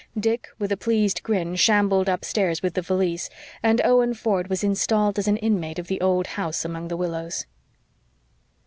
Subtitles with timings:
[0.19, 3.29] Dick, with a pleased grin, shambled upstairs with the valise,
[3.61, 7.45] and Owen Ford was installed as an inmate of the old house among the willows.